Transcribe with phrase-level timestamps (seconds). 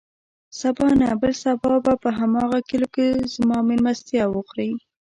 [0.59, 4.69] سبا نه، بل سبا به په هماغه کليو کې زما مېلمستيا وخورې.